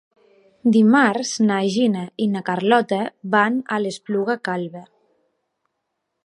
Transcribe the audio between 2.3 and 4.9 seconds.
na Carlota van a l'Espluga Calba.